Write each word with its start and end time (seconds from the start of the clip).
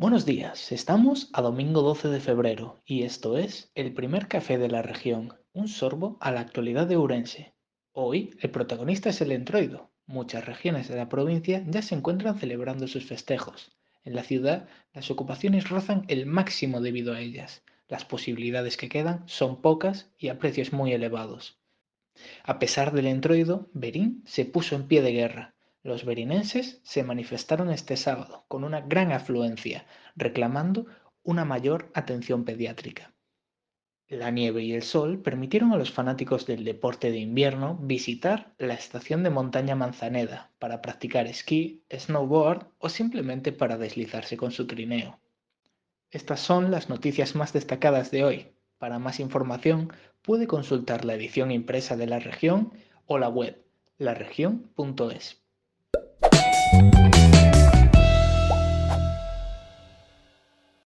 Buenos 0.00 0.24
días, 0.24 0.72
estamos 0.72 1.28
a 1.34 1.42
domingo 1.42 1.82
12 1.82 2.08
de 2.08 2.20
febrero 2.20 2.80
y 2.86 3.02
esto 3.02 3.36
es 3.36 3.70
el 3.74 3.92
primer 3.92 4.28
café 4.28 4.56
de 4.56 4.70
la 4.70 4.80
región, 4.80 5.34
un 5.52 5.68
sorbo 5.68 6.16
a 6.22 6.30
la 6.30 6.40
actualidad 6.40 6.86
de 6.86 6.96
Ourense. 6.96 7.52
Hoy 7.92 8.34
el 8.40 8.48
protagonista 8.50 9.10
es 9.10 9.20
el 9.20 9.30
entroido. 9.30 9.90
Muchas 10.06 10.46
regiones 10.46 10.88
de 10.88 10.96
la 10.96 11.10
provincia 11.10 11.62
ya 11.66 11.82
se 11.82 11.94
encuentran 11.94 12.38
celebrando 12.38 12.88
sus 12.88 13.04
festejos. 13.04 13.76
En 14.02 14.14
la 14.14 14.22
ciudad 14.22 14.68
las 14.94 15.10
ocupaciones 15.10 15.68
rozan 15.68 16.06
el 16.08 16.24
máximo 16.24 16.80
debido 16.80 17.12
a 17.12 17.20
ellas. 17.20 17.62
Las 17.86 18.06
posibilidades 18.06 18.78
que 18.78 18.88
quedan 18.88 19.24
son 19.26 19.60
pocas 19.60 20.10
y 20.16 20.28
a 20.28 20.38
precios 20.38 20.72
muy 20.72 20.94
elevados. 20.94 21.58
A 22.42 22.58
pesar 22.58 22.94
del 22.94 23.06
entroido, 23.06 23.68
Berín 23.74 24.22
se 24.24 24.46
puso 24.46 24.76
en 24.76 24.86
pie 24.88 25.02
de 25.02 25.12
guerra 25.12 25.54
los 25.82 26.04
berinenses 26.04 26.80
se 26.82 27.02
manifestaron 27.04 27.70
este 27.70 27.96
sábado 27.96 28.44
con 28.48 28.64
una 28.64 28.80
gran 28.80 29.12
afluencia, 29.12 29.86
reclamando 30.14 30.86
una 31.22 31.44
mayor 31.44 31.90
atención 31.94 32.44
pediátrica. 32.44 33.12
La 34.08 34.30
nieve 34.30 34.62
y 34.64 34.72
el 34.72 34.82
sol 34.82 35.20
permitieron 35.20 35.72
a 35.72 35.76
los 35.76 35.92
fanáticos 35.92 36.44
del 36.44 36.64
deporte 36.64 37.12
de 37.12 37.18
invierno 37.18 37.78
visitar 37.80 38.52
la 38.58 38.74
estación 38.74 39.22
de 39.22 39.30
montaña 39.30 39.76
Manzaneda 39.76 40.50
para 40.58 40.82
practicar 40.82 41.28
esquí, 41.28 41.84
snowboard 41.92 42.66
o 42.78 42.88
simplemente 42.88 43.52
para 43.52 43.78
deslizarse 43.78 44.36
con 44.36 44.50
su 44.50 44.66
trineo. 44.66 45.20
Estas 46.10 46.40
son 46.40 46.72
las 46.72 46.88
noticias 46.88 47.36
más 47.36 47.52
destacadas 47.52 48.10
de 48.10 48.24
hoy. 48.24 48.52
Para 48.78 48.98
más 48.98 49.20
información 49.20 49.92
puede 50.22 50.48
consultar 50.48 51.04
la 51.04 51.14
edición 51.14 51.52
impresa 51.52 51.96
de 51.96 52.06
la 52.06 52.18
región 52.18 52.72
o 53.06 53.16
la 53.16 53.28
web 53.28 53.64
laregion.es. 53.98 55.40
Thank 56.72 56.94
you. 56.94 57.09